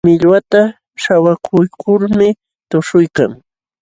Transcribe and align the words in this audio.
Millwata 0.05 0.61
śhawakuykulmi 1.01 2.27
tuśhuykan. 2.69 3.31